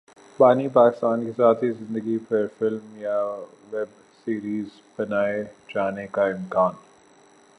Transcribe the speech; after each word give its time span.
بانی 0.39 0.67
پاکستان 0.69 1.25
کی 1.25 1.31
ذاتی 1.31 1.71
زندگی 1.71 2.17
پر 2.19 2.47
فلم 2.59 2.97
یا 2.97 3.19
ویب 3.71 3.89
سیریز 4.25 4.69
بنائے 4.97 5.43
جانے 5.69 6.07
کا 6.07 6.25
امکان 6.27 6.73